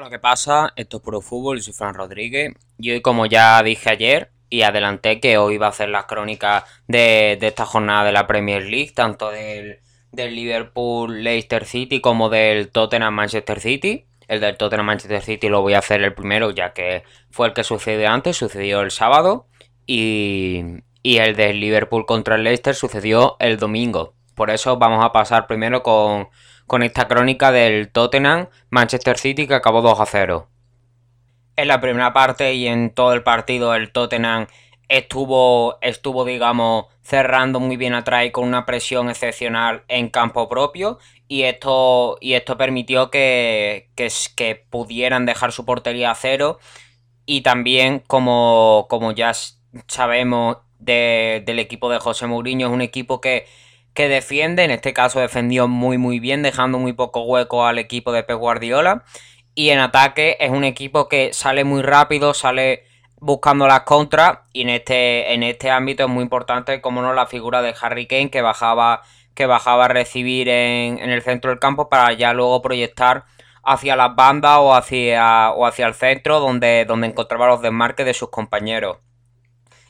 Hola, 0.00 0.08
¿qué 0.08 0.18
pasa? 0.18 0.72
Esto 0.76 0.96
es 0.96 1.02
Puro 1.02 1.20
Fútbol, 1.20 1.60
soy 1.60 1.74
Fran 1.74 1.92
Rodríguez. 1.92 2.54
Y 2.78 2.90
hoy, 2.90 3.02
como 3.02 3.26
ya 3.26 3.62
dije 3.62 3.90
ayer 3.90 4.32
y 4.48 4.62
adelanté, 4.62 5.20
que 5.20 5.36
hoy 5.36 5.58
va 5.58 5.66
a 5.66 5.68
hacer 5.68 5.90
las 5.90 6.06
crónicas 6.06 6.64
de, 6.88 7.38
esta 7.38 7.66
jornada 7.66 8.04
de 8.04 8.12
la 8.12 8.26
Premier 8.26 8.62
League, 8.62 8.92
tanto 8.94 9.30
del, 9.30 9.80
del 10.10 10.34
Liverpool 10.34 11.22
Leicester 11.22 11.66
City 11.66 12.00
como 12.00 12.30
del 12.30 12.70
Tottenham 12.70 13.12
Manchester 13.12 13.60
City. 13.60 14.06
El 14.26 14.40
del 14.40 14.56
Tottenham 14.56 14.86
Manchester 14.86 15.20
City 15.20 15.50
lo 15.50 15.60
voy 15.60 15.74
a 15.74 15.80
hacer 15.80 16.02
el 16.02 16.14
primero, 16.14 16.50
ya 16.50 16.72
que 16.72 17.02
fue 17.30 17.48
el 17.48 17.52
que 17.52 17.62
sucedió 17.62 18.08
antes, 18.08 18.38
sucedió 18.38 18.80
el 18.80 18.92
sábado. 18.92 19.48
Y 19.84 20.82
el 21.02 21.36
del 21.36 21.60
Liverpool 21.60 22.06
contra 22.06 22.36
el 22.36 22.44
Leicester 22.44 22.74
sucedió 22.74 23.36
el 23.38 23.58
domingo. 23.58 24.14
Por 24.34 24.48
eso 24.48 24.78
vamos 24.78 25.04
a 25.04 25.12
pasar 25.12 25.46
primero 25.46 25.82
con 25.82 26.30
con 26.70 26.84
esta 26.84 27.08
crónica 27.08 27.50
del 27.50 27.90
Tottenham 27.90 28.46
Manchester 28.68 29.18
City 29.18 29.48
que 29.48 29.54
acabó 29.54 29.82
2 29.82 29.98
a 29.98 30.06
0. 30.06 30.46
En 31.56 31.66
la 31.66 31.80
primera 31.80 32.12
parte 32.12 32.54
y 32.54 32.68
en 32.68 32.90
todo 32.90 33.12
el 33.12 33.24
partido 33.24 33.74
el 33.74 33.90
Tottenham 33.90 34.46
estuvo, 34.86 35.78
estuvo 35.80 36.24
digamos, 36.24 36.84
cerrando 37.02 37.58
muy 37.58 37.76
bien 37.76 37.92
atrás 37.92 38.26
y 38.26 38.30
con 38.30 38.46
una 38.46 38.66
presión 38.66 39.10
excepcional 39.10 39.82
en 39.88 40.10
campo 40.10 40.48
propio 40.48 41.00
y 41.26 41.42
esto, 41.42 42.18
y 42.20 42.34
esto 42.34 42.56
permitió 42.56 43.10
que, 43.10 43.90
que, 43.96 44.64
pudieran 44.70 45.26
dejar 45.26 45.50
su 45.50 45.64
portería 45.64 46.12
a 46.12 46.14
cero 46.14 46.60
y 47.26 47.40
también 47.40 47.98
como, 48.06 48.86
como 48.88 49.10
ya 49.10 49.32
sabemos 49.88 50.58
del 50.78 51.58
equipo 51.58 51.90
de 51.90 51.98
José 51.98 52.28
Mourinho 52.28 52.68
es 52.68 52.72
un 52.72 52.80
equipo 52.80 53.20
que 53.20 53.46
que 53.94 54.08
defiende, 54.08 54.64
en 54.64 54.70
este 54.70 54.92
caso 54.92 55.20
defendió 55.20 55.68
muy 55.68 55.98
muy 55.98 56.20
bien, 56.20 56.42
dejando 56.42 56.78
muy 56.78 56.92
poco 56.92 57.22
hueco 57.22 57.66
al 57.66 57.78
equipo 57.78 58.12
de 58.12 58.22
Pep 58.22 58.38
Guardiola. 58.38 59.04
Y 59.54 59.70
en 59.70 59.80
ataque 59.80 60.36
es 60.40 60.50
un 60.50 60.64
equipo 60.64 61.08
que 61.08 61.32
sale 61.32 61.64
muy 61.64 61.82
rápido, 61.82 62.34
sale 62.34 62.84
buscando 63.20 63.66
las 63.66 63.82
contras. 63.82 64.38
Y 64.52 64.62
en 64.62 64.70
este, 64.70 65.34
en 65.34 65.42
este 65.42 65.70
ámbito 65.70 66.04
es 66.04 66.08
muy 66.08 66.22
importante, 66.22 66.80
como 66.80 67.02
no, 67.02 67.12
la 67.14 67.26
figura 67.26 67.62
de 67.62 67.74
Harry 67.80 68.06
Kane 68.06 68.30
que 68.30 68.42
bajaba, 68.42 69.02
que 69.34 69.46
bajaba 69.46 69.86
a 69.86 69.88
recibir 69.88 70.48
en, 70.48 70.98
el 70.98 71.22
centro 71.22 71.50
del 71.50 71.60
campo 71.60 71.88
para 71.88 72.12
ya 72.12 72.32
luego 72.32 72.62
proyectar 72.62 73.24
hacia 73.62 73.96
las 73.96 74.14
bandas 74.16 74.58
o 74.58 74.74
hacia, 74.74 75.50
o 75.50 75.66
hacia 75.66 75.86
el 75.86 75.94
centro 75.94 76.40
donde, 76.40 76.84
donde 76.86 77.08
encontraba 77.08 77.48
los 77.48 77.62
desmarques 77.62 78.06
de 78.06 78.14
sus 78.14 78.30
compañeros. 78.30 78.98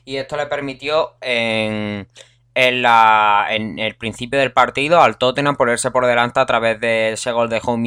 Y 0.03 0.17
esto 0.17 0.35
le 0.35 0.47
permitió 0.47 1.15
en 1.21 2.07
en, 2.55 2.81
la, 2.81 3.47
en 3.49 3.79
el 3.79 3.95
principio 3.95 4.39
del 4.39 4.51
partido 4.51 5.01
al 5.01 5.17
Tottenham 5.17 5.55
ponerse 5.55 5.91
por 5.91 6.05
delante 6.05 6.39
a 6.39 6.45
través 6.45 6.79
de 6.79 7.13
ese 7.13 7.31
gol 7.31 7.49
de 7.49 7.59
Hong 7.59 7.85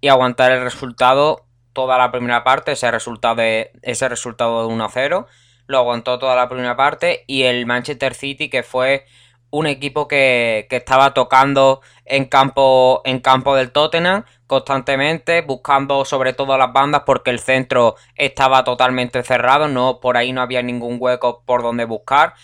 y 0.00 0.08
aguantar 0.08 0.52
el 0.52 0.62
resultado 0.62 1.46
toda 1.72 1.98
la 1.98 2.10
primera 2.10 2.42
parte, 2.44 2.72
ese 2.72 2.90
resultado 2.90 3.36
de, 3.36 3.70
ese 3.82 4.08
resultado 4.08 4.66
de 4.66 4.74
1-0, 4.74 5.26
lo 5.66 5.78
aguantó 5.78 6.18
toda 6.18 6.34
la 6.34 6.48
primera 6.48 6.76
parte 6.76 7.24
y 7.26 7.42
el 7.42 7.66
Manchester 7.66 8.14
City 8.14 8.48
que 8.48 8.62
fue 8.62 9.04
un 9.50 9.66
equipo 9.66 10.08
que, 10.08 10.66
que 10.68 10.76
estaba 10.76 11.14
tocando 11.14 11.80
en 12.04 12.26
campo, 12.26 13.02
en 13.04 13.20
campo 13.20 13.54
del 13.54 13.72
Tottenham 13.72 14.24
constantemente, 14.46 15.42
buscando 15.42 16.04
sobre 16.04 16.32
todo 16.32 16.56
las 16.56 16.72
bandas 16.72 17.02
porque 17.04 17.30
el 17.30 17.40
centro 17.40 17.96
estaba 18.14 18.64
totalmente 18.64 19.22
cerrado, 19.22 19.68
no 19.68 20.00
por 20.00 20.16
ahí 20.16 20.32
no 20.32 20.40
había 20.40 20.62
ningún 20.62 20.96
hueco 21.00 21.42
por 21.44 21.62
donde 21.62 21.84
buscar 21.84 22.34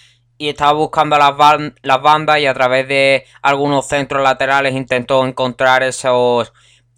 y 0.43 0.49
estaba 0.49 0.73
buscando 0.73 1.17
las, 1.19 1.35
las 1.83 2.03
bandas 2.03 2.41
y 2.41 2.47
a 2.47 2.53
través 2.53 2.89
de 2.89 3.27
algunos 3.43 3.87
centros 3.87 4.25
laterales 4.25 4.75
intentó 4.75 5.25
encontrar 5.25 5.85
esos, 5.85 6.53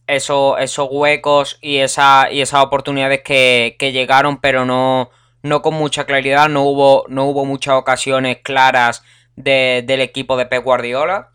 esos, 0.06 0.58
esos 0.60 0.88
huecos 0.90 1.58
y, 1.60 1.76
esa, 1.76 2.32
y 2.32 2.40
esas 2.40 2.64
oportunidades 2.64 3.20
que, 3.22 3.76
llegaron, 3.78 4.40
pero 4.40 4.64
no, 4.64 5.10
no 5.42 5.60
con 5.60 5.74
mucha 5.74 6.06
claridad, 6.06 6.48
no 6.48 6.62
hubo, 6.62 7.04
no 7.08 7.26
hubo 7.26 7.44
muchas 7.44 7.74
ocasiones 7.74 8.38
claras 8.42 9.02
del 9.36 10.00
equipo 10.00 10.38
de 10.38 10.46
Pep 10.46 10.64
Guardiola. 10.64 11.28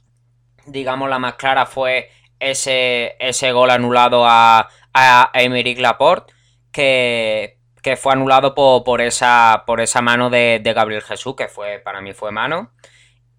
Digamos, 0.66 1.12
la 1.12 1.19
más 1.19 1.36
clara 1.36 1.68
fue 1.68 2.09
ese, 2.40 3.18
ese 3.19 3.52
gol 3.52 3.69
anulado 3.69 4.25
a, 4.25 4.68
a 4.96 5.30
Emerick 5.36 5.78
Laporte, 5.78 6.34
que 6.72 7.59
que 7.81 7.95
fue 7.97 8.13
anulado 8.13 8.53
por, 8.56 9.01
esa, 9.01 9.63
por 9.66 9.81
esa 9.81 10.01
mano 10.01 10.29
de, 10.29 10.62
Gabriel 10.63 11.01
Jesús, 11.01 11.35
que 11.35 11.47
fue 11.47 11.79
para 11.79 12.01
mí 12.01 12.13
fue 12.13 12.31
mano, 12.31 12.72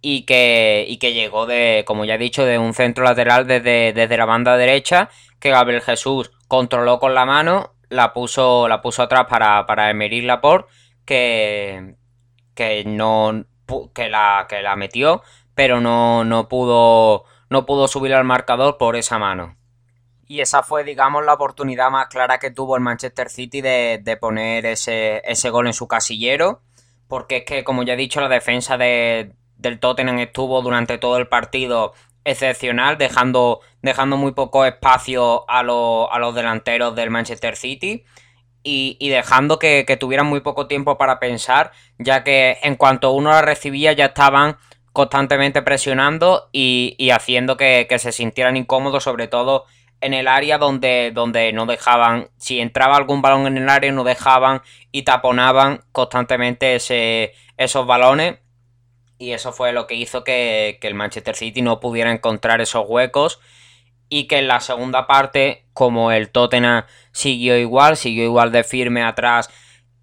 y 0.01 0.25
que, 0.25 0.85
y 0.89 0.99
que 0.99 1.13
llegó 1.13 1.47
de, 1.47 1.85
como 1.87 2.05
ya 2.05 2.15
he 2.15 2.19
dicho, 2.19 2.45
de 2.45 2.59
un 2.59 2.75
centro 2.75 3.05
lateral 3.05 3.47
desde, 3.47 3.93
desde 3.93 4.17
la 4.17 4.25
banda 4.25 4.57
derecha, 4.57 5.11
que 5.39 5.51
Gabriel 5.51 5.83
Jesús 5.83 6.31
controló 6.49 6.99
con 6.99 7.15
la 7.15 7.27
mano, 7.27 7.75
la 7.89 8.13
puso, 8.13 8.69
la 8.69 8.81
puso 8.81 9.03
atrás 9.03 9.27
para, 9.29 9.67
para 9.67 9.91
Emery 9.91 10.23
Laporte, 10.23 10.69
que, 11.05 11.97
que 12.55 12.85
no 12.85 13.45
que 13.95 14.09
la, 14.09 14.47
que 14.49 14.63
la 14.63 14.77
metió, 14.77 15.23
pero 15.55 15.81
no, 15.81 16.25
no 16.25 16.49
pudo 16.49 17.25
no 17.49 17.67
pudo 17.67 17.89
subir 17.89 18.15
al 18.15 18.25
marcador 18.25 18.79
por 18.79 18.97
esa 18.97 19.19
mano. 19.19 19.57
Y 20.31 20.41
esa 20.43 20.63
fue, 20.63 20.85
digamos, 20.85 21.25
la 21.25 21.35
oportunidad 21.35 21.91
más 21.91 22.07
clara 22.07 22.39
que 22.39 22.53
tuvo 22.53 22.77
el 22.77 22.83
Manchester 22.83 23.29
City 23.29 23.63
de, 23.63 24.19
poner 24.21 24.65
ese, 24.65 25.51
gol 25.51 25.67
en 25.67 25.73
su 25.73 25.89
casillero. 25.89 26.63
Porque 27.09 27.39
es 27.39 27.45
que, 27.45 27.65
como 27.65 27.83
ya 27.83 27.95
he 27.95 27.97
dicho, 27.97 28.21
la 28.21 28.29
defensa 28.29 28.79
del 28.79 29.35
Tottenham 29.81 30.21
estuvo 30.21 30.63
durante 30.63 30.99
todo 30.99 31.17
el 31.17 31.27
partido 31.27 31.95
excepcional, 32.23 32.97
dejando, 32.97 33.59
dejando 33.83 34.17
muy 34.17 34.31
poco 34.31 34.65
espacio 34.65 35.51
a, 35.51 35.59
a 35.59 36.19
los 36.21 36.35
delanteros 36.37 36.95
del 36.95 37.11
Manchester 37.11 37.57
City. 37.57 38.05
Y, 38.63 39.09
dejando 39.09 39.59
que, 39.59 39.85
tuvieran 39.99 40.29
muy 40.29 40.43
poco 40.43 40.69
tiempo 40.69 40.97
para 40.97 41.19
pensar, 41.19 41.73
ya 41.99 42.23
que 42.23 42.59
en 42.63 42.77
cuanto 42.77 43.11
uno 43.11 43.31
la 43.31 43.43
recibía 43.43 43.95
ya 43.95 44.05
estaban 44.05 44.59
constantemente 44.93 45.63
presionando 45.63 46.51
y, 46.53 47.11
haciendo 47.11 47.57
que, 47.57 47.89
que, 47.91 47.99
se 47.99 48.13
sintieran 48.13 48.57
incómodos, 48.57 49.03
sobre 49.03 49.27
todo 49.27 49.65
en 50.01 50.15
el 50.15 50.29
área 50.29 50.59
donde, 50.59 51.13
donde 51.15 51.53
no 51.53 51.67
dejaban, 51.67 52.31
si 52.39 52.61
entraba 52.61 52.97
algún 52.97 53.23
balón 53.23 53.47
en 53.47 53.59
el 53.59 53.69
área, 53.69 53.93
no 53.93 54.05
dejaban 54.05 54.63
y 54.93 55.03
taponaban 55.03 55.83
constantemente 55.93 56.75
ese, 56.75 57.35
esos 57.57 57.87
balones. 57.87 58.39
Y 59.19 59.33
eso 59.33 59.53
fue 59.53 59.73
lo 59.73 59.87
que 59.87 59.95
hizo 59.95 60.25
que, 60.25 60.79
el 60.81 60.95
Manchester 60.95 61.37
City 61.37 61.61
no 61.61 61.81
pudiera 61.81 62.11
encontrar 62.11 62.61
esos 62.61 62.87
huecos. 62.89 63.41
Y 64.09 64.27
que 64.27 64.39
en 64.39 64.49
la 64.49 64.61
segunda 64.61 65.07
parte, 65.07 65.67
como 65.73 66.11
el 66.11 66.31
Tottenham 66.31 66.85
siguió 67.13 67.57
igual, 67.59 67.97
siguió 67.97 68.25
igual 68.25 68.51
de 68.51 68.65
firme 68.65 69.05
atrás, 69.05 69.51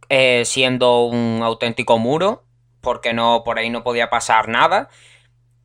eh, 0.09 0.43
siendo 0.45 1.05
un 1.05 1.41
auténtico 1.43 1.97
muro, 1.97 2.45
porque 2.79 3.13
no, 3.13 3.43
por 3.43 3.59
ahí 3.59 3.69
no 3.69 3.83
podía 3.83 4.09
pasar 4.09 4.47
nada. 4.47 4.89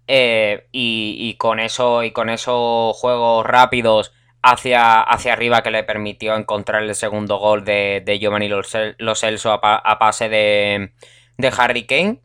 Eh, 0.09 0.67
y, 0.73 1.35
con 1.39 1.61
eso, 1.61 2.03
y 2.03 2.11
con 2.11 2.29
esos 2.29 2.97
juegos 2.97 3.47
rápidos 3.47 4.13
hacia, 4.43 5.01
hacia 5.01 5.33
arriba 5.33 5.63
que 5.63 5.71
le 5.71 5.85
permitió 5.85 6.37
encontrar 6.37 6.83
el 6.83 6.95
segundo 6.95 7.39
gol 7.39 7.65
de, 7.65 8.03
de 8.05 8.19
Giovanni 8.19 8.49
Lo 8.49 9.15
Celso 9.15 9.53
a, 9.53 9.99
pase 9.99 10.29
de, 10.29 10.93
de, 11.39 11.53
Harry 11.57 11.87
Kane. 11.87 12.21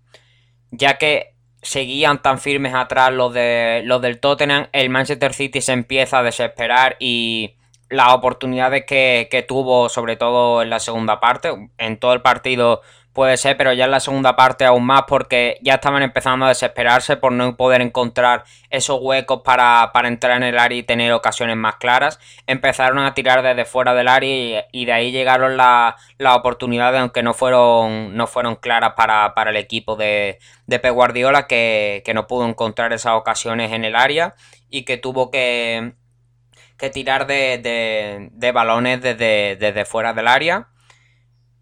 Ya 0.71 0.97
que 0.97 1.35
seguían 1.61 2.21
tan 2.21 2.39
firmes 2.39 2.73
atrás 2.73 3.13
los, 3.13 3.33
de, 3.33 3.81
los 3.85 4.01
del 4.01 4.19
Tottenham, 4.19 4.67
el 4.73 4.89
Manchester 4.89 5.33
City 5.33 5.61
se 5.61 5.73
empieza 5.73 6.19
a 6.19 6.23
desesperar 6.23 6.97
y 6.99 7.55
las 7.89 8.13
oportunidades 8.13 8.85
que, 8.85 9.27
que 9.31 9.43
tuvo, 9.43 9.87
sobre 9.87 10.17
todo 10.17 10.61
en 10.61 10.69
la 10.69 10.79
segunda 10.79 11.19
parte, 11.19 11.69
en 11.77 11.97
todo 11.97 12.13
el 12.13 12.21
partido 12.21 12.81
Puede 13.17 13.37
ser, 13.37 13.57
pero 13.57 13.73
ya 13.73 13.85
en 13.85 13.89
la 13.89 13.99
segunda 13.99 14.35
parte 14.35 14.63
aún 14.63 14.85
más 14.85 15.05
porque 15.07 15.57
ya 15.63 15.73
estaban 15.73 16.03
empezando 16.03 16.45
a 16.45 16.49
desesperarse 16.49 17.17
por 17.17 17.31
no 17.31 17.57
poder 17.57 17.81
encontrar 17.81 18.43
esos 18.69 18.99
huecos 19.01 19.41
para, 19.43 19.91
entrar 20.03 20.37
en 20.37 20.43
el 20.43 20.59
área 20.59 20.77
y 20.77 20.83
tener 20.83 21.11
ocasiones 21.13 21.57
más 21.57 21.77
claras. 21.77 22.19
Empezaron 22.45 22.99
a 22.99 23.15
tirar 23.15 23.41
desde 23.41 23.65
fuera 23.65 23.95
del 23.95 24.07
área 24.07 24.67
y, 24.71 24.85
de 24.85 24.93
ahí 24.93 25.11
llegaron 25.11 25.57
las 25.57 25.95
oportunidades, 26.35 27.01
aunque 27.01 27.23
no 27.23 27.33
fueron, 27.33 28.15
no 28.15 28.27
fueron 28.27 28.55
claras 28.55 28.93
para, 28.95 29.33
el 29.49 29.57
equipo 29.57 29.95
de, 29.95 30.37
de 30.67 30.77
Pep 30.77 30.93
Guardiola, 30.93 31.47
que, 31.47 32.03
no 32.13 32.27
pudo 32.27 32.47
encontrar 32.47 32.93
esas 32.93 33.13
ocasiones 33.13 33.71
en 33.73 33.83
el 33.83 33.95
área 33.95 34.35
y 34.69 34.85
que 34.85 34.97
tuvo 34.97 35.31
que, 35.31 35.93
que 36.77 36.91
tirar 36.91 37.25
de, 37.25 38.29
de, 38.31 38.51
balones 38.51 39.01
desde, 39.01 39.55
desde 39.55 39.85
fuera 39.85 40.13
del 40.13 40.27
área 40.27 40.67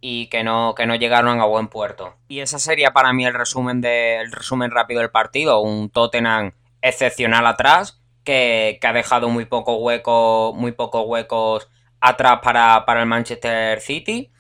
y 0.08 0.28
que 0.28 0.44
no, 0.44 0.76
que 0.76 0.86
no 0.86 0.94
llegaron 0.94 1.42
a 1.42 1.46
buen 1.46 1.68
puerto. 1.68 2.14
Y 2.28 2.42
ese 2.42 2.60
sería 2.60 2.94
para 2.94 3.12
mí 3.12 3.26
el 3.26 3.34
resumen, 3.34 3.82
de, 3.82 4.24
resumen 4.30 4.70
rápido 4.70 5.02
del 5.02 5.10
partido. 5.10 5.62
Un 5.62 5.90
Tottenham 5.90 6.52
excepcional 6.84 7.48
atrás, 7.48 8.04
que, 8.24 8.78
ha 8.84 8.94
dejado 8.94 9.30
muy 9.30 9.46
poco 9.46 9.78
hueco, 9.78 10.54
muy 10.56 10.74
pocos 10.74 11.06
huecos 11.08 11.68
atrás 12.02 12.42
para, 12.44 12.86
para, 12.86 13.00
el 13.00 13.08
Manchester 13.08 13.82
City. 13.82 14.32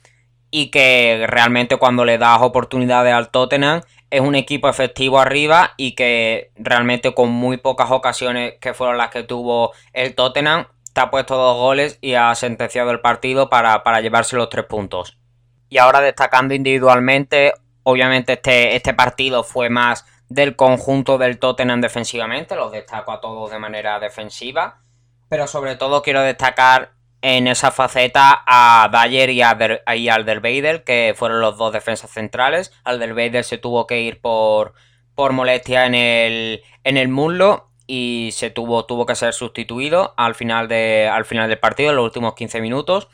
Y 0.51 0.69
que 0.69 1.25
realmente 1.27 1.77
cuando 1.77 2.05
le 2.05 2.19
das 2.19 2.43
oportunidades 2.43 3.15
al 3.15 3.31
Tottenham 3.31 3.81
es 4.11 4.21
un 4.21 4.35
equipo 4.35 4.69
efectivo 4.69 5.19
arriba 5.19 5.73
y 5.77 5.95
que 5.95 6.51
realmente 6.57 7.15
con 7.15 7.31
muy 7.31 7.57
pocas 7.57 7.89
ocasiones 7.89 8.53
que 8.61 8.75
fueron 8.75 8.99
las 8.99 9.09
que 9.09 9.23
tuvo 9.23 9.71
el 9.93 10.13
Tottenham 10.13 10.67
te 10.93 11.01
ha 11.01 11.09
puesto 11.09 11.35
dos 11.35 11.57
goles 11.57 11.97
y 12.01 12.13
ha 12.13 12.35
sentenciado 12.35 12.91
el 12.91 13.01
partido 13.01 13.49
para, 13.49 13.83
para 13.83 13.99
llevarse 14.01 14.35
los 14.35 14.49
tres 14.49 14.65
puntos. 14.65 15.17
Y 15.69 15.77
ahora 15.77 16.01
destacando 16.01 16.53
individualmente, 16.53 17.53
obviamente 17.83 18.33
este, 18.33 18.75
este 18.75 18.93
partido 18.93 19.43
fue 19.43 19.69
más 19.69 20.05
del 20.29 20.55
conjunto 20.55 21.17
del 21.17 21.39
Tottenham 21.39 21.81
defensivamente, 21.81 22.55
los 22.55 22.71
destaco 22.71 23.11
a 23.11 23.21
todos 23.21 23.51
de 23.51 23.59
manera 23.59 23.99
defensiva, 23.99 24.81
pero 25.29 25.47
sobre 25.47 25.75
todo 25.75 26.01
quiero 26.01 26.21
destacar 26.21 26.93
en 27.21 27.47
esa 27.47 27.71
faceta 27.71 28.43
a 28.45 28.89
Dyer 28.91 29.31
y, 29.31 29.41
a 29.41 29.55
Der, 29.55 29.83
y 29.95 30.09
Alderweider, 30.09 30.83
que 30.83 31.15
fueron 31.17 31.41
los 31.41 31.57
dos 31.57 31.73
defensas 31.73 32.11
centrales. 32.11 32.71
Alderweider 32.83 33.43
se 33.43 33.57
tuvo 33.57 33.87
que 33.87 34.01
ir 34.01 34.21
por, 34.21 34.73
por 35.15 35.33
molestia 35.33 35.87
en 35.87 35.95
el, 35.95 36.63
en 36.83 36.97
el 36.97 37.07
muslo 37.07 37.71
y 37.87 38.29
se 38.33 38.51
tuvo, 38.51 38.85
tuvo 38.85 39.07
que 39.07 39.15
ser 39.15 39.33
sustituido 39.33 40.13
al 40.17 40.35
final, 40.35 40.67
de, 40.67 41.09
al 41.11 41.25
final 41.25 41.49
del 41.49 41.57
partido, 41.57 41.89
en 41.89 41.95
los 41.95 42.05
últimos 42.05 42.35
15 42.35 42.61
minutos. 42.61 43.07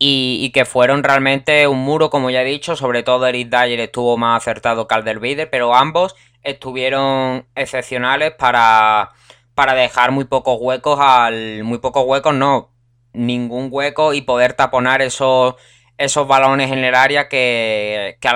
Y, 0.00 0.50
que 0.54 0.64
fueron 0.64 1.02
realmente 1.02 1.66
un 1.66 1.80
muro, 1.80 2.08
como 2.08 2.30
ya 2.30 2.42
he 2.42 2.44
dicho, 2.44 2.76
sobre 2.76 3.02
todo 3.02 3.26
Eric 3.26 3.48
Dyer 3.48 3.80
estuvo 3.80 4.16
más 4.16 4.40
acertado 4.40 4.86
que 4.86 4.94
Alderweider, 4.94 5.50
pero 5.50 5.74
ambos 5.74 6.14
estuvieron 6.42 7.46
excepcionales 7.56 8.32
para, 8.32 9.10
para 9.54 9.74
dejar 9.74 10.12
muy 10.12 10.24
pocos 10.24 10.58
huecos 10.60 11.00
al... 11.00 11.64
muy 11.64 11.78
pocos 11.78 12.04
huecos, 12.06 12.32
no, 12.32 12.70
ningún 13.12 13.68
hueco 13.72 14.14
y 14.14 14.22
poder 14.22 14.52
taponar 14.52 15.02
esos, 15.02 15.56
esos 15.96 16.28
balones 16.28 16.70
en 16.70 16.84
el 16.84 16.94
área 16.94 17.28
que, 17.28 18.18
que 18.20 18.28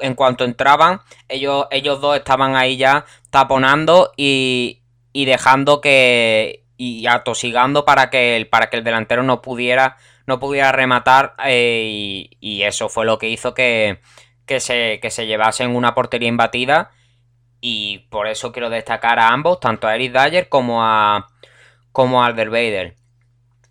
en 0.00 0.14
cuanto 0.14 0.44
entraban, 0.44 1.00
ellos, 1.28 1.66
ellos 1.70 2.00
dos 2.00 2.16
estaban 2.16 2.56
ahí 2.56 2.76
ya 2.76 3.04
taponando 3.30 4.12
y, 4.16 4.82
y 5.12 5.24
dejando 5.24 5.80
que. 5.80 6.64
y 6.76 7.06
atosigando 7.06 7.84
para 7.84 8.10
que 8.10 8.46
para 8.50 8.68
que 8.68 8.78
el 8.78 8.84
delantero 8.84 9.22
no 9.22 9.42
pudiera, 9.42 9.96
no 10.26 10.38
pudiera 10.38 10.72
rematar. 10.72 11.34
Eh, 11.44 12.28
y, 12.40 12.62
eso 12.62 12.88
fue 12.88 13.04
lo 13.04 13.18
que 13.18 13.28
hizo 13.28 13.54
que, 13.54 14.00
que, 14.46 14.60
se, 14.60 15.00
que 15.00 15.10
se 15.10 15.26
llevasen 15.26 15.74
una 15.74 15.94
portería 15.94 16.28
imbatida. 16.28 16.90
Y 17.60 18.06
por 18.10 18.26
eso 18.28 18.52
quiero 18.52 18.70
destacar 18.70 19.18
a 19.18 19.28
ambos, 19.28 19.60
tanto 19.60 19.86
a 19.86 19.94
Eric 19.94 20.12
Dyer 20.12 20.48
como 20.48 20.84
a, 20.84 21.28
como 21.92 22.24
a. 22.24 22.34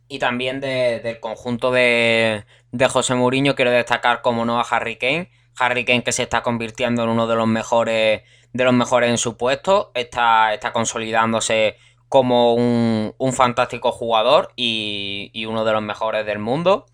Y 0.07 0.19
también 0.19 0.59
del 0.59 1.19
conjunto 1.19 1.71
de, 1.71 2.45
de 2.71 2.87
José 2.87 3.15
Mourinho 3.15 3.55
quiero 3.55 3.71
destacar 3.71 4.21
como 4.21 4.45
no 4.45 4.59
a 4.59 4.63
Harry 4.63 4.97
Kane 4.97 5.31
Harry 5.57 5.85
Kane 5.85 6.03
que 6.03 6.11
se 6.11 6.23
está 6.23 6.41
convirtiendo 6.41 7.03
en 7.03 7.09
uno 7.09 7.27
de 7.27 7.35
los 7.35 7.47
mejores 7.47 8.21
de 8.53 8.63
los 8.63 8.73
mejores 8.73 9.09
en 9.09 9.17
su 9.17 9.35
puesto, 9.35 9.91
está, 9.95 10.53
está 10.53 10.71
consolidándose 10.71 11.75
como 12.13 12.53
un, 12.53 13.33
fantástico 13.33 13.91
jugador 13.91 14.53
y, 14.55 15.45
uno 15.47 15.65
de 15.65 15.73
los 15.73 15.81
mejores 15.81 16.27
del 16.27 16.37
mundo. 16.37 16.85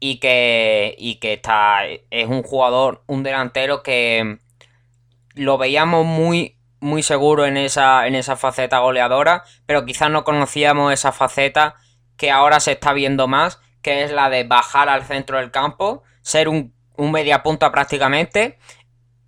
Y 0.00 0.18
que, 0.18 0.94
y 0.98 1.14
que 1.14 1.32
está, 1.32 1.86
es 1.86 2.28
un 2.28 2.42
jugador, 2.42 3.02
un 3.06 3.22
delantero 3.22 3.82
que 3.82 4.36
lo 5.34 5.56
veíamos 5.56 6.04
muy, 6.04 6.58
muy 6.78 7.02
seguro 7.02 7.46
en 7.46 7.56
esa, 7.56 8.06
en 8.06 8.14
esa 8.14 8.36
faceta 8.36 8.80
goleadora, 8.80 9.44
pero 9.64 9.86
quizás 9.86 10.10
no 10.10 10.24
conocíamos 10.24 10.92
esa 10.92 11.12
faceta 11.12 11.76
que 12.18 12.30
ahora 12.30 12.60
se 12.60 12.72
está 12.72 12.92
viendo 12.92 13.26
más, 13.26 13.60
que 13.80 14.04
es 14.04 14.12
la 14.12 14.28
de 14.28 14.44
bajar 14.44 14.90
al 14.90 15.04
centro 15.04 15.38
del 15.38 15.50
campo, 15.50 16.02
ser 16.20 16.50
un 16.50 16.74
un 16.96 17.12
media 17.12 17.42
punta 17.42 17.72
prácticamente 17.72 18.58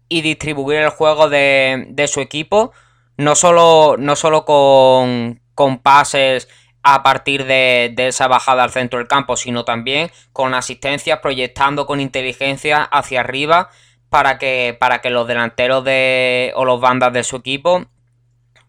y 0.09 0.23
distribuir 0.23 0.79
el 0.81 0.91
juego 0.91 1.29
de, 1.29 2.05
su 2.09 2.21
equipo, 2.21 2.73
no 3.17 3.35
solo, 3.35 3.97
no 3.99 4.17
solo 4.17 4.45
con, 4.45 5.41
con 5.55 5.79
pases 5.79 6.49
a 6.83 7.03
partir 7.03 7.47
de, 7.47 7.93
esa 7.97 8.29
bajada 8.29 8.63
al 8.63 8.71
centro 8.71 9.01
del 9.01 9.09
campo, 9.09 9.37
sino 9.37 9.65
también 9.65 10.11
con 10.33 10.55
asistencias, 10.55 11.19
proyectando 11.19 11.85
con 11.85 12.01
inteligencia 12.01 12.83
hacia 12.85 13.21
arriba 13.21 13.71
para 14.09 14.39
que, 14.39 14.77
para 14.79 15.01
que 15.01 15.11
los 15.11 15.27
delanteros 15.27 15.83
de, 15.83 16.53
o 16.55 16.65
los 16.65 16.81
bandas 16.81 17.13
de 17.13 17.25
su 17.25 17.37
equipo 17.37 17.87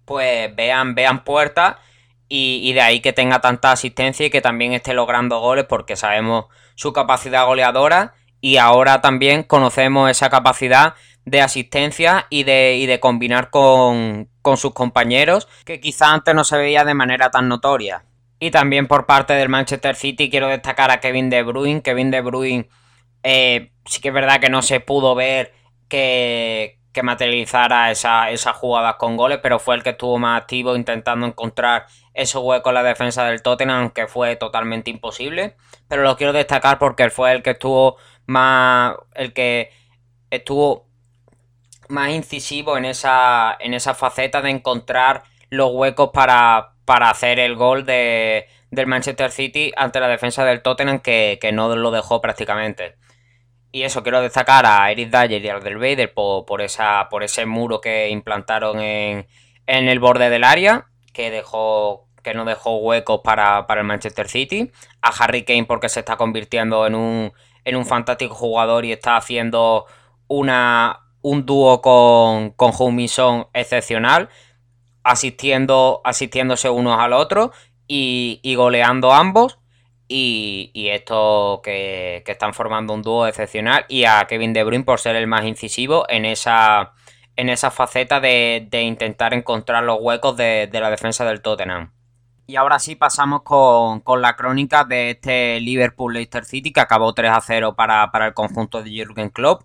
pues 0.05 0.55
vean, 0.55 0.95
vean 0.95 1.23
puertas 1.23 1.75
y, 2.27 2.61
y, 2.63 2.73
de 2.73 2.81
ahí 2.81 3.01
que 3.01 3.13
tenga 3.13 3.39
tanta 3.39 3.71
asistencia 3.71 4.25
y 4.25 4.29
que 4.29 4.41
también 4.41 4.73
esté 4.73 4.93
logrando 4.93 5.39
goles 5.39 5.65
porque 5.69 5.95
sabemos 5.95 6.45
su 6.75 6.93
capacidad 6.93 7.45
goleadora 7.45 8.15
y 8.41 8.57
ahora 8.57 8.99
también 9.01 9.43
conocemos 9.43 10.09
esa 10.09 10.29
capacidad 10.29 10.95
de 11.27 11.41
asistencia 11.41 12.25
y 12.29 12.43
de, 12.43 12.85
de 12.87 12.99
combinar 13.01 13.49
con, 13.49 14.29
sus 14.55 14.73
compañeros 14.73 15.49
que 15.65 15.81
quizá 15.81 16.13
antes 16.13 16.33
no 16.33 16.45
se 16.45 16.55
veía 16.55 16.85
de 16.85 16.93
manera 16.93 17.29
tan 17.29 17.49
notoria. 17.49 18.05
Y 18.39 18.49
también 18.49 18.87
por 18.87 19.05
parte 19.05 19.33
del 19.33 19.49
Manchester 19.49 19.97
City 19.97 20.29
quiero 20.29 20.47
destacar 20.47 20.89
a 20.89 21.01
Kevin 21.01 21.29
De 21.29 21.43
Bruyne. 21.43 21.81
Kevin 21.81 22.11
De 22.11 22.21
Bruyne 22.21 22.69
eh, 23.23 23.73
sí 23.85 23.99
que 23.99 24.07
es 24.07 24.13
verdad 24.13 24.39
que 24.39 24.49
no 24.49 24.61
se 24.61 24.79
pudo 24.79 25.15
ver 25.15 25.53
que, 25.89 26.79
que 26.93 27.03
materializara 27.03 27.91
esas 27.91 28.31
esa 28.31 28.53
jugadas 28.53 28.95
con 28.95 29.17
goles, 29.17 29.39
pero 29.43 29.59
fue 29.59 29.75
el 29.75 29.83
que 29.83 29.89
estuvo 29.89 30.17
más 30.19 30.41
activo 30.41 30.77
intentando 30.77 31.27
encontrar 31.27 31.87
esos 32.13 32.41
huecos 32.41 32.69
en 32.71 32.75
la 32.75 32.83
defensa 32.83 33.25
del 33.25 33.41
Tottenham, 33.41 33.81
aunque 33.81 34.07
fue 34.07 34.37
totalmente 34.37 34.91
imposible. 34.91 35.57
Pero 35.89 36.03
lo 36.03 36.15
quiero 36.15 36.31
destacar 36.31 36.79
porque 36.79 37.09
fue 37.09 37.33
el 37.33 37.43
que 37.43 37.49
estuvo 37.49 37.97
más. 38.27 38.95
el 39.15 39.33
que 39.33 39.71
estuvo 40.29 40.86
más 41.89 42.11
incisivo 42.11 42.77
en 42.77 42.85
esa, 42.85 43.55
en 43.59 43.73
esa 43.73 43.93
faceta 43.93 44.41
de 44.41 44.49
encontrar 44.49 45.23
los 45.49 45.71
huecos 45.71 46.11
para, 46.13 46.73
para 46.85 47.09
hacer 47.09 47.39
el 47.39 47.55
gol 47.55 47.85
de, 47.85 48.47
del 48.71 48.87
Manchester 48.87 49.31
City 49.31 49.71
ante 49.75 49.99
la 49.99 50.07
defensa 50.07 50.45
del 50.45 50.61
Tottenham 50.61 50.99
que, 50.99 51.39
no 51.53 51.75
lo 51.75 51.91
dejó 51.91 52.21
prácticamente. 52.21 52.95
Y 53.71 53.83
eso, 53.83 54.03
quiero 54.03 54.21
destacar 54.21 54.65
a 54.65 54.91
Eric 54.91 55.09
Dyer 55.09 55.43
y 55.43 55.49
al 55.49 55.63
del 55.63 56.09
por, 56.09 56.45
por, 56.45 56.61
esa, 56.61 57.09
por 57.09 57.23
ese 57.23 57.45
muro 57.45 57.81
que 57.81 58.09
implantaron 58.09 58.79
en, 58.79 59.27
en 59.65 59.87
el 59.89 59.99
borde 59.99 60.29
del 60.29 60.43
área, 60.43 60.87
que 61.13 61.31
dejó 61.31 62.07
que 62.27 62.33
no 62.33 62.43
dejó 62.43 62.77
huecos 62.79 63.21
para, 63.23 63.67
para 63.67 63.81
el 63.81 63.87
Manchester 63.87 64.27
City. 64.27 64.69
A 65.01 65.09
Harry 65.09 65.45
Kane 65.45 65.63
porque 65.63 65.87
se 65.87 66.01
está 66.01 66.17
convirtiendo 66.17 66.85
en 66.85 66.93
un, 66.93 67.31
en 67.63 67.75
un 67.77 67.85
fantástico 67.85 68.35
jugador 68.35 68.83
y 68.83 68.91
está 68.91 69.15
haciendo 69.15 69.85
una, 70.27 71.06
un 71.29 71.45
dúo 71.45 71.81
con, 71.81 72.51
con 72.51 72.73
Son 73.07 73.47
excepcional, 73.53 74.29
asistiendo, 75.03 76.01
asistiéndose 76.03 76.69
unos 76.69 76.99
al 76.99 77.13
otro 77.13 77.51
y, 77.87 78.53
goleando 78.55 79.13
ambos. 79.13 79.59
Y, 80.09 80.71
esto 80.91 81.61
que, 81.63 82.23
están 82.25 82.53
formando 82.53 82.93
un 82.93 83.01
dúo 83.01 83.27
excepcional. 83.27 83.85
Y 83.89 84.05
a 84.05 84.25
Kevin 84.27 84.53
De 84.53 84.63
Bruyne 84.63 84.85
por 84.85 84.99
ser 84.99 85.15
el 85.15 85.27
más 85.27 85.45
incisivo 85.45 86.05
en 86.09 86.25
esa, 86.25 86.93
en 87.35 87.49
esa 87.49 87.71
faceta 87.71 88.19
de, 88.19 88.67
intentar 88.83 89.33
encontrar 89.33 89.83
los 89.83 89.97
huecos 89.99 90.37
de, 90.37 90.69
de 90.71 90.79
la 90.79 90.89
defensa 90.89 91.25
del 91.25 91.41
Tottenham. 91.41 91.91
Y 92.49 92.55
ahora 92.55 92.79
sí 92.79 92.95
pasamos 92.95 93.41
con, 93.43 94.01
la 94.21 94.37
crónica 94.37 94.85
de 94.85 95.09
este 95.11 95.59
Liverpool-Leicester 95.59 96.45
City 96.45 96.71
que 96.71 96.79
acabó 96.79 97.13
3 97.13 97.31
a 97.31 97.41
0 97.41 97.75
para, 97.75 98.09
el 98.25 98.33
conjunto 98.33 98.81
de 98.81 98.89
Jürgen 98.89 99.29
Klopp. 99.29 99.63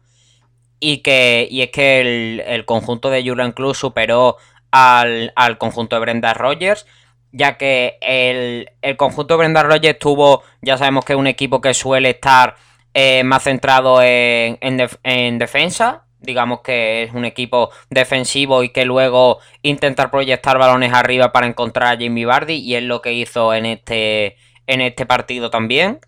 Y, 0.84 0.98
que, 0.98 1.46
y 1.48 1.62
es 1.62 1.70
que 1.70 2.40
el, 2.44 2.64
conjunto 2.64 3.08
de 3.08 3.22
Jürgen 3.22 3.52
Klopp 3.52 3.76
superó 3.76 4.36
al, 4.72 5.32
conjunto 5.58 5.96
de 5.96 6.00
Brenda 6.00 6.34
Rogers. 6.34 6.86
Ya 7.30 7.56
que 7.56 7.98
el, 8.00 8.68
conjunto 8.96 9.34
de 9.34 9.38
Brenda 9.38 9.62
Rogers 9.62 9.98
tuvo, 9.98 10.42
ya 10.60 10.76
sabemos 10.76 11.04
que 11.04 11.12
es 11.12 11.18
un 11.18 11.28
equipo 11.28 11.60
que 11.60 11.72
suele 11.72 12.10
estar 12.10 12.56
eh, 12.94 13.22
más 13.24 13.44
centrado 13.44 14.02
en, 14.02 14.58
en 14.60 15.38
defensa 15.38 16.04
digamos 16.22 16.60
que 16.60 17.02
es 17.02 17.12
un 17.12 17.24
equipo 17.24 17.70
defensivo 17.90 18.62
y 18.62 18.70
que 18.70 18.84
luego 18.84 19.38
intentar 19.62 20.10
proyectar 20.10 20.58
balones 20.58 20.92
arriba 20.92 21.32
para 21.32 21.46
encontrar 21.46 21.88
a 21.88 22.00
Jamie 22.00 22.24
Vardy 22.24 22.54
y 22.54 22.76
es 22.76 22.82
lo 22.82 23.02
que 23.02 23.12
hizo 23.12 23.52
en 23.54 23.66
este, 23.66 24.36
en 24.66 24.80
este 24.80 25.04
partido 25.04 25.50
también. 25.50 26.00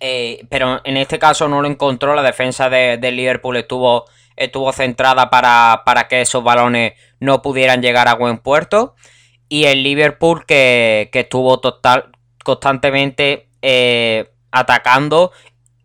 Eh, 0.00 0.46
pero 0.48 0.80
en 0.84 0.96
este 0.96 1.18
caso 1.18 1.48
no 1.48 1.60
lo 1.60 1.68
encontró, 1.68 2.14
la 2.14 2.22
defensa 2.22 2.70
de, 2.70 2.98
Liverpool 3.12 3.56
estuvo, 3.56 4.06
estuvo 4.36 4.72
centrada 4.72 5.30
para, 5.30 6.08
que 6.08 6.22
esos 6.22 6.42
balones 6.42 6.94
no 7.20 7.42
pudieran 7.42 7.82
llegar 7.82 8.08
a 8.08 8.14
buen 8.14 8.38
puerto. 8.38 8.94
Y 9.48 9.64
el 9.64 9.82
Liverpool 9.82 10.46
que, 10.46 11.10
estuvo 11.12 11.60
total, 11.60 12.10
constantemente 12.44 13.48
eh, 13.62 14.30
atacando 14.50 15.32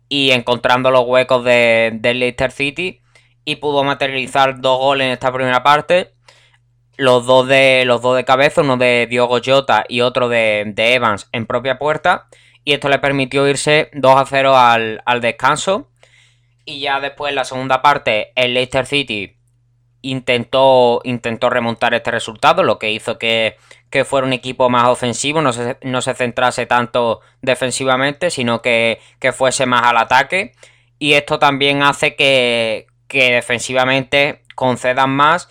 y 0.08 0.30
encontrando 0.30 0.90
los 0.90 1.04
huecos 1.06 1.44
de, 1.44 1.90
del 1.94 2.20
Leicester 2.20 2.52
City 2.52 3.00
y 3.46 3.56
pudo 3.56 3.84
materializar 3.84 4.60
dos 4.60 4.78
goles 4.78 5.06
en 5.06 5.12
esta 5.12 5.32
primera 5.32 5.62
parte. 5.62 6.12
Los 6.98 7.26
dos 7.26 7.46
de, 7.46 7.84
los 7.86 8.02
dos 8.02 8.16
de 8.16 8.24
cabeza, 8.24 8.62
uno 8.62 8.76
de 8.76 9.06
Diogo 9.08 9.38
Jota 9.44 9.84
y 9.88 10.00
otro 10.00 10.28
de, 10.28 10.74
Evans 10.76 11.28
en 11.32 11.46
propia 11.46 11.78
puerta. 11.78 12.26
Y 12.66 12.72
esto 12.72 12.88
le 12.88 12.98
permitió 12.98 13.46
irse 13.46 13.90
2 13.92 14.16
a 14.16 14.26
0 14.26 14.56
al, 14.56 15.20
descanso. 15.20 15.88
Y 16.64 16.80
ya 16.80 16.98
después, 16.98 17.30
en 17.30 17.36
la 17.36 17.44
segunda 17.44 17.80
parte, 17.80 18.32
el 18.34 18.54
Leicester 18.54 18.86
City 18.86 19.36
intentó, 20.02 21.00
intentó 21.04 21.48
remontar 21.48 21.94
este 21.94 22.10
resultado, 22.10 22.64
lo 22.64 22.80
que 22.80 22.90
hizo 22.90 23.18
que, 23.18 23.56
fuera 24.04 24.26
un 24.26 24.32
equipo 24.32 24.68
más 24.68 24.88
ofensivo, 24.88 25.40
no 25.42 25.52
se, 25.52 25.78
no 25.82 26.02
se 26.02 26.14
centrase 26.14 26.66
tanto 26.66 27.20
defensivamente, 27.40 28.30
sino 28.30 28.62
que, 28.62 28.98
fuese 29.32 29.64
más 29.64 29.84
al 29.84 29.98
ataque. 29.98 30.52
Y 30.98 31.12
esto 31.12 31.38
también 31.38 31.84
hace 31.84 32.16
que, 32.16 32.88
defensivamente 33.08 34.42
concedan 34.56 35.10
más. 35.10 35.48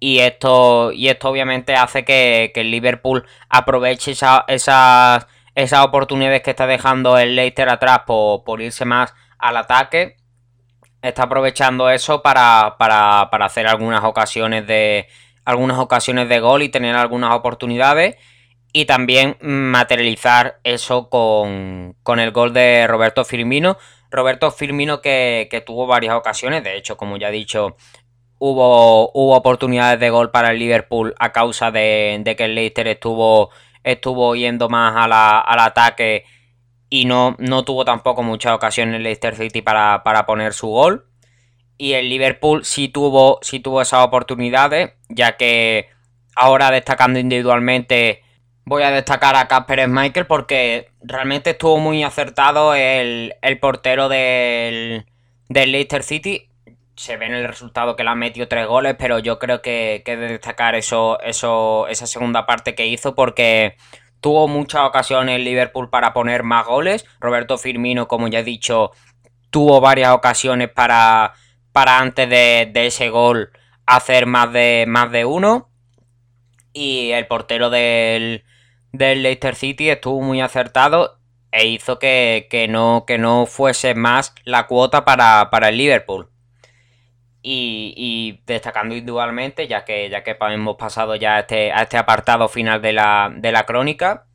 Y 0.00 0.20
esto, 0.20 0.90
y 0.90 1.08
esto 1.08 1.28
obviamente 1.28 1.74
hace 1.74 2.06
que, 2.06 2.50
el 2.54 2.70
Liverpool 2.70 3.26
aproveche 3.50 4.12
esa, 4.12 4.46
esas, 4.48 5.26
esas 5.56 5.84
oportunidades 5.84 6.42
que 6.42 6.50
está 6.50 6.68
dejando 6.68 7.18
el 7.18 7.34
Leicester 7.34 7.68
atrás 7.68 8.02
por, 8.06 8.44
por 8.44 8.62
irse 8.62 8.84
más 8.84 9.12
al 9.38 9.56
ataque 9.56 10.16
está 11.02 11.24
aprovechando 11.24 11.90
eso 11.90 12.22
para, 12.22 12.76
para, 12.78 13.28
para 13.30 13.46
hacer 13.46 13.66
algunas 13.66 14.04
ocasiones 14.04 14.66
de 14.66 15.08
algunas 15.44 15.78
ocasiones 15.78 16.28
de 16.28 16.40
gol 16.40 16.62
y 16.62 16.68
tener 16.68 16.96
algunas 16.96 17.34
oportunidades 17.34 18.16
y 18.72 18.84
también 18.84 19.36
materializar 19.40 20.58
eso 20.64 21.08
con, 21.08 21.96
con 22.02 22.18
el 22.18 22.32
gol 22.32 22.52
de 22.52 22.86
Roberto 22.86 23.24
Firmino. 23.24 23.78
Roberto 24.10 24.50
Firmino 24.50 25.00
que, 25.00 25.48
que, 25.50 25.60
tuvo 25.60 25.86
varias 25.86 26.14
ocasiones, 26.14 26.64
de 26.64 26.76
hecho, 26.76 26.96
como 26.96 27.16
ya 27.16 27.28
he 27.28 27.32
dicho, 27.32 27.76
hubo, 28.38 29.10
hubo 29.12 29.36
oportunidades 29.36 30.00
de 30.00 30.10
gol 30.10 30.30
para 30.30 30.50
el 30.50 30.58
Liverpool 30.58 31.14
a 31.18 31.32
causa 31.32 31.70
de, 31.70 32.20
de 32.22 32.36
que 32.36 32.44
el 32.44 32.54
Leicester 32.54 32.88
estuvo, 32.88 33.50
estuvo 33.86 34.34
yendo 34.34 34.68
más 34.68 34.94
al 34.96 35.58
ataque 35.60 36.24
y 36.90 37.04
no, 37.04 37.36
no 37.38 37.64
tuvo 37.64 37.84
tampoco 37.84 38.22
muchas 38.22 38.52
ocasiones 38.52 38.96
el 38.96 39.04
Leicester 39.04 39.36
City 39.36 39.62
para, 39.62 40.02
poner 40.26 40.52
su 40.52 40.66
gol. 40.66 41.06
Y 41.78 41.92
el 41.92 42.08
Liverpool 42.08 42.64
sí 42.64 42.88
tuvo, 42.88 43.38
sí 43.42 43.60
tuvo 43.60 43.80
esas 43.82 44.04
oportunidades, 44.04 44.92
ya 45.08 45.36
que 45.36 45.88
ahora 46.34 46.70
destacando 46.70 47.18
individualmente 47.18 48.22
voy 48.64 48.82
a 48.82 48.90
destacar 48.90 49.36
a 49.36 49.46
Casper 49.46 49.86
Michael 49.88 50.26
porque 50.26 50.90
realmente 51.02 51.50
estuvo 51.50 51.78
muy 51.78 52.02
acertado 52.02 52.74
el, 52.74 53.34
portero 53.60 54.08
del, 54.08 55.06
del 55.48 55.72
Leicester 55.72 56.02
City. 56.02 56.48
Se 56.96 57.16
ve 57.16 57.26
en 57.26 57.34
el 57.34 57.46
resultado 57.46 57.94
que 57.94 58.04
le 58.04 58.10
han 58.10 58.18
metido 58.18 58.48
tres 58.48 58.66
goles, 58.66 58.96
pero 58.98 59.18
yo 59.18 59.38
creo 59.38 59.62
que, 59.62 60.02
que 60.04 60.16
de 60.16 60.28
destacar 60.28 60.74
eso, 60.74 61.20
eso, 61.20 61.86
esa 61.88 62.06
segunda 62.06 62.46
parte 62.46 62.74
que 62.74 62.86
hizo 62.86 63.14
porque 63.14 63.76
Tuvo 64.20 64.48
muchas 64.48 64.82
ocasiones 64.82 65.40
Liverpool 65.40 65.90
para 65.90 66.12
poner 66.12 66.42
más 66.42 66.66
goles. 66.66 67.04
Roberto 67.20 67.58
Firmino, 67.58 68.08
como 68.08 68.28
ya 68.28 68.40
he 68.40 68.44
dicho, 68.44 68.92
tuvo 69.50 69.80
varias 69.80 70.12
ocasiones 70.12 70.68
para, 70.68 71.34
para 71.72 72.00
antes 72.00 72.28
de, 72.28 72.72
ese 72.74 73.10
gol 73.10 73.50
hacer 73.86 74.26
más 74.26 74.52
de, 74.52 74.84
más 74.88 75.10
de 75.12 75.24
uno. 75.24 75.70
Y 76.72 77.10
el 77.12 77.26
portero 77.26 77.70
del, 77.70 78.44
del 78.92 79.22
Leicester 79.22 79.54
City 79.54 79.90
estuvo 79.90 80.20
muy 80.20 80.40
acertado 80.40 81.20
e 81.52 81.68
hizo 81.68 81.98
que, 81.98 82.66
no, 82.68 83.04
que 83.06 83.18
no 83.18 83.46
fuese 83.46 83.94
más 83.94 84.34
la 84.44 84.66
cuota 84.66 85.04
para, 85.04 85.50
para 85.50 85.68
el 85.68 85.78
Liverpool. 85.78 86.30
Y, 87.48 88.40
destacando 88.44 88.96
individualmente, 88.96 89.68
ya 89.68 89.84
que, 89.84 90.10
ya 90.10 90.24
que 90.24 90.36
hemos 90.40 90.76
pasado 90.76 91.14
ya 91.14 91.36
a 91.36 91.40
este, 91.40 91.70
a 91.72 91.82
este 91.82 91.96
apartado 91.96 92.48
final 92.48 92.82
de 92.82 92.92
la, 92.92 93.32
de 93.32 93.52
la 93.52 93.64
crónica, 93.64 94.26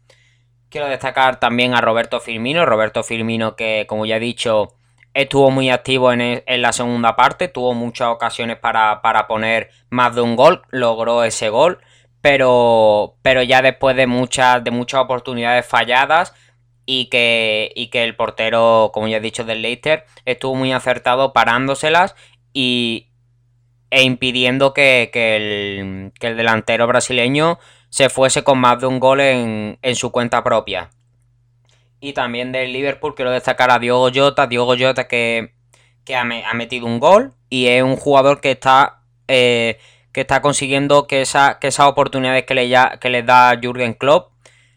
quiero 0.69 0.87
destacar 0.87 1.39
también 1.39 1.73
a 1.73 1.81
Roberto 1.81 2.21
Firmino. 2.21 2.65
Roberto 2.65 3.03
Firmino 3.03 3.57
que, 3.57 3.85
como 3.87 4.05
ya 4.05 4.15
he 4.15 4.19
dicho, 4.21 4.75
estuvo 5.13 5.51
muy 5.51 5.69
activo 5.69 6.13
en, 6.13 6.21
e, 6.21 6.43
en 6.47 6.61
la 6.61 6.71
segunda 6.71 7.17
parte, 7.17 7.49
tuvo 7.49 7.73
muchas 7.73 8.07
ocasiones 8.07 8.57
para, 8.57 9.01
para, 9.01 9.27
poner 9.27 9.71
más 9.89 10.15
de 10.15 10.21
un 10.21 10.37
gol, 10.37 10.61
logró 10.69 11.25
ese 11.25 11.49
gol, 11.49 11.79
pero, 12.21 13.17
pero 13.21 13.43
ya 13.43 13.61
después 13.61 13.97
de 13.97 14.07
muchas, 14.07 14.63
de 14.63 14.71
muchas 14.71 15.01
oportunidades 15.01 15.65
falladas, 15.65 16.33
y 16.85 17.05
que, 17.05 17.71
y 17.75 17.87
que 17.87 18.03
el 18.03 18.15
portero, 18.15 18.91
como 18.93 19.07
ya 19.07 19.17
he 19.17 19.21
dicho, 19.21 19.43
del 19.43 19.61
Leicester 19.61 20.05
estuvo 20.25 20.55
muy 20.55 20.73
acertado 20.73 21.31
parándoselas 21.33 22.15
y, 22.53 23.11
e 23.91 24.03
impidiendo 24.03 24.73
que, 24.73 25.11
el, 25.13 26.11
el, 26.19 26.37
delantero 26.37 26.87
brasileño 26.87 27.59
se 27.89 28.09
fuese 28.09 28.43
con 28.43 28.57
más 28.57 28.79
de 28.79 28.87
un 28.87 28.99
gol 28.99 29.19
en, 29.19 29.77
su 29.95 30.11
cuenta 30.11 30.43
propia. 30.43 30.89
Y 31.99 32.13
también 32.13 32.51
del 32.51 32.73
Liverpool 32.73 33.13
quiero 33.13 33.31
destacar 33.31 33.69
a 33.69 33.79
Diogo 33.79 34.09
Jota, 34.13 34.47
Diogo 34.47 34.75
Jota 34.79 35.07
que, 35.07 35.53
que 36.05 36.15
ha, 36.15 36.23
metido 36.23 36.87
un 36.87 36.99
gol 36.99 37.33
y 37.49 37.67
es 37.67 37.83
un 37.83 37.97
jugador 37.97 38.39
que 38.39 38.51
está, 38.51 39.03
eh, 39.27 39.77
que 40.13 40.21
está 40.21 40.41
consiguiendo 40.41 41.05
que, 41.05 41.21
esa, 41.21 41.59
que 41.59 41.67
esas 41.67 41.87
oportunidades 41.87 42.45
que 42.45 42.55
le, 42.55 42.69
ya, 42.69 42.97
que 42.97 43.23
da 43.23 43.59
Jürgen 43.61 43.93
Klopp 43.93 44.31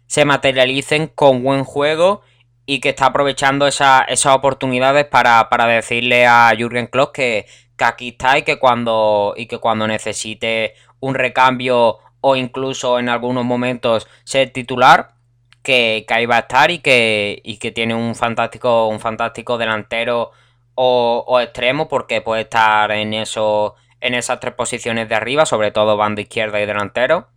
se 0.06 0.24
materialicen 0.24 1.06
con 1.06 1.42
buen 1.42 1.64
juego 1.64 2.20
y 2.66 2.80
que 2.80 2.90
está 2.90 3.06
aprovechando 3.06 3.66
esas 3.66 4.26
oportunidades 4.26 5.06
para, 5.06 5.48
para 5.48 5.66
decirle 5.66 6.26
a 6.26 6.52
Jürgen 6.56 6.88
Klopp 6.88 7.14
que, 7.14 7.46
que 7.76 7.84
aquí 7.84 8.08
está 8.08 8.38
y 8.38 8.42
que 8.42 8.58
cuando, 8.58 9.34
y 9.36 9.46
que 9.46 9.58
cuando 9.58 9.86
necesite 9.86 10.74
un 11.00 11.14
recambio 11.14 11.98
o 12.20 12.36
incluso 12.36 12.98
en 12.98 13.08
algunos 13.08 13.44
momentos 13.44 14.06
ser 14.24 14.50
titular, 14.50 15.14
que, 15.62 16.06
ahí 16.08 16.26
va 16.26 16.36
a 16.36 16.40
estar 16.40 16.70
y 16.70 16.78
que, 16.78 17.40
y 17.44 17.56
que 17.58 17.72
tiene 17.72 17.94
un 17.94 18.14
fantástico, 18.14 18.88
un 18.88 19.00
fantástico 19.00 19.58
delantero 19.58 20.30
o, 20.74 21.40
extremo 21.40 21.88
porque 21.88 22.20
puede 22.20 22.42
estar 22.42 22.90
en, 22.92 23.14
eso, 23.14 23.74
en 24.00 24.14
esas 24.14 24.40
tres 24.40 24.54
posiciones 24.54 25.08
de 25.08 25.14
arriba, 25.14 25.46
sobre 25.46 25.70
todo 25.72 25.96
banda 25.96 26.22
izquierda 26.22 26.60
y 26.60 26.66
delantero. 26.66 27.28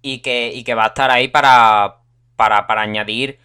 Y 0.00 0.18
que, 0.18 0.52
y 0.52 0.64
que 0.64 0.74
va 0.74 0.84
a 0.84 0.88
estar 0.88 1.10
ahí 1.10 1.28
para, 1.28 1.98
para, 2.36 2.66
para 2.66 2.82
añadir 2.82 3.38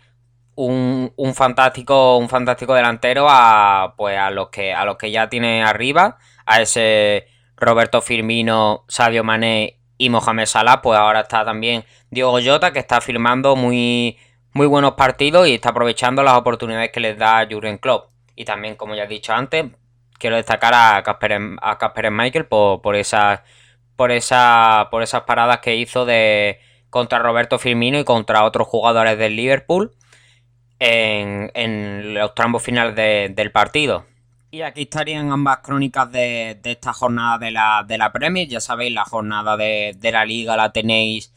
un, 0.57 1.13
un, 1.15 1.35
fantástico 1.35 2.17
un 2.17 2.29
fantástico 2.29 2.73
delantero 2.73 3.27
a 3.29 3.93
pues 3.95 4.17
a 4.17 4.31
los 4.31 4.49
que 4.49 4.73
a 4.73 4.85
los 4.85 4.97
que 4.97 5.11
ya 5.11 5.29
tiene 5.29 5.63
arriba 5.63 6.17
a 6.47 6.61
ese 6.61 7.27
Roberto 7.55 8.01
Firmino 8.01 8.83
Sadio 8.87 9.23
Mané 9.23 9.79
y 9.99 10.09
Mohamed 10.09 10.47
Salah 10.47 10.81
pues 10.81 10.97
ahora 10.97 11.21
está 11.21 11.45
también 11.45 11.85
Diego 12.09 12.39
Jota 12.43 12.73
que 12.73 12.79
está 12.79 13.01
firmando 13.01 13.55
muy 13.55 14.17
muy 14.53 14.65
buenos 14.65 14.93
partidos 14.93 15.47
y 15.47 15.53
está 15.53 15.69
aprovechando 15.69 16.23
las 16.23 16.35
oportunidades 16.35 16.91
que 16.91 17.01
les 17.01 17.17
da 17.19 17.47
Jurgen 17.47 17.77
Klopp. 17.77 18.09
Y 18.35 18.43
también 18.43 18.75
como 18.75 18.95
ya 18.95 19.03
he 19.03 19.07
dicho 19.07 19.33
antes 19.33 19.65
quiero 20.17 20.37
destacar 20.37 20.73
a 20.73 21.03
Casper 21.03 21.39
a 21.61 21.77
Casper 21.77 22.09
Michael 22.09 22.47
por, 22.47 22.81
por 22.81 22.95
esas 22.95 23.41
por 23.95 24.11
esa 24.11 24.87
por 24.89 25.03
esas 25.03 25.21
paradas 25.21 25.59
que 25.59 25.75
hizo 25.75 26.05
de 26.05 26.59
contra 26.89 27.19
Roberto 27.19 27.59
Firmino 27.59 27.99
y 27.99 28.03
contra 28.03 28.43
otros 28.43 28.67
jugadores 28.67 29.19
del 29.19 29.35
Liverpool 29.35 29.91
en, 30.79 32.13
los 32.13 32.35
tramos 32.35 32.63
finales 32.63 32.95
del 33.35 33.51
partido. 33.51 34.05
Y 34.49 34.61
aquí 34.61 34.83
estarían 34.83 35.31
ambas 35.31 35.59
crónicas 35.59 36.11
de, 36.11 36.59
esta 36.63 36.93
jornada 36.93 37.37
de 37.37 37.51
la, 37.51 37.83
de 37.87 37.97
la, 37.97 38.11
Premier. 38.11 38.47
Ya 38.47 38.61
sabéis, 38.61 38.93
la 38.93 39.03
jornada 39.03 39.57
de, 39.57 39.97
la 40.01 40.25
liga 40.25 40.55
la 40.55 40.71
tenéis. 40.71 41.33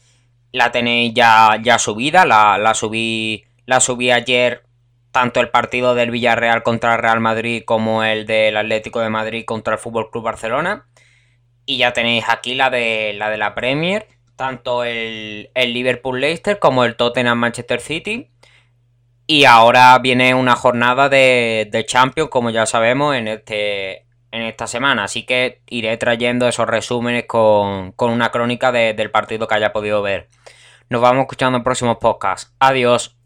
La 0.51 0.71
tenéis 0.71 1.13
ya, 1.13 1.57
ya 1.61 1.77
subida. 1.77 2.25
La, 2.25 2.57
la, 2.57 2.73
subí. 2.73 3.45
La 3.65 3.79
subí 3.79 4.11
ayer. 4.11 4.63
Tanto 5.11 5.41
el 5.41 5.49
partido 5.49 5.93
del 5.93 6.09
Villarreal 6.09 6.63
contra 6.63 6.95
el 6.95 7.01
Real 7.01 7.19
Madrid 7.19 7.63
como 7.65 8.03
el 8.03 8.25
del 8.25 8.55
Atlético 8.55 9.01
de 9.01 9.09
Madrid 9.09 9.43
contra 9.45 9.73
el 9.73 9.79
Fútbol 9.79 10.09
Club 10.09 10.23
Barcelona. 10.23 10.87
Y 11.65 11.77
ya 11.77 11.91
tenéis 11.91 12.23
aquí 12.29 12.55
la 12.55 12.69
de 12.69 13.13
la 13.13 13.29
de 13.29 13.37
la 13.37 13.53
Premier. 13.53 14.07
Tanto 14.37 14.85
el, 14.85 15.51
el 15.53 15.73
Liverpool 15.73 16.21
Leicester 16.21 16.59
como 16.59 16.85
el 16.85 16.95
Tottenham 16.95 17.37
Manchester 17.37 17.81
City. 17.81 18.31
Y 19.33 19.45
ahora 19.45 19.97
viene 19.99 20.35
una 20.35 20.57
jornada 20.57 21.07
de, 21.07 21.85
Champions, 21.87 22.29
como 22.29 22.49
ya 22.49 22.65
sabemos, 22.65 23.15
en, 23.15 23.29
este, 23.29 24.05
en 24.29 24.41
esta 24.41 24.67
semana. 24.67 25.05
Así 25.05 25.25
que 25.25 25.61
iré 25.67 25.95
trayendo 25.95 26.49
esos 26.49 26.67
resúmenes 26.67 27.27
con, 27.27 27.93
una 27.97 28.29
crónica 28.29 28.73
del 28.73 29.09
partido 29.09 29.47
que 29.47 29.55
haya 29.55 29.71
podido 29.71 30.01
ver. 30.01 30.27
Nos 30.89 30.99
vamos 30.99 31.21
escuchando 31.21 31.57
en 31.57 31.63
próximos 31.63 31.95
podcasts. 31.95 32.53
Adiós. 32.59 33.20